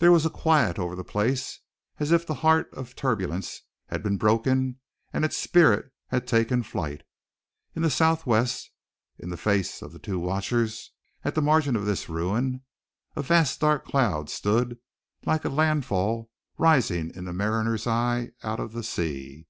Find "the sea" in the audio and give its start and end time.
18.74-19.46